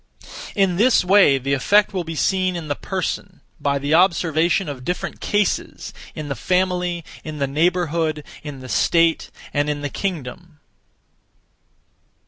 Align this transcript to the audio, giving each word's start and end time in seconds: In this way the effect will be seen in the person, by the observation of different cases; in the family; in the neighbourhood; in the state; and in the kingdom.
In 0.55 0.77
this 0.77 1.05
way 1.05 1.37
the 1.37 1.53
effect 1.53 1.93
will 1.93 2.03
be 2.03 2.15
seen 2.15 2.55
in 2.55 2.69
the 2.69 2.75
person, 2.75 3.41
by 3.59 3.77
the 3.77 3.93
observation 3.93 4.67
of 4.67 4.83
different 4.83 5.19
cases; 5.19 5.93
in 6.15 6.27
the 6.27 6.33
family; 6.33 7.05
in 7.23 7.37
the 7.37 7.45
neighbourhood; 7.45 8.23
in 8.41 8.61
the 8.61 8.67
state; 8.67 9.29
and 9.53 9.69
in 9.69 9.81
the 9.81 9.89
kingdom. 9.89 10.59